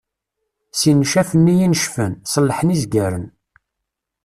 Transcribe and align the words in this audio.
Si 0.79 0.91
ncaf-nni 0.99 1.53
i 1.65 1.67
necfen, 1.71 2.13
ṣelḥen 2.33 2.73
izgaren. 2.75 3.25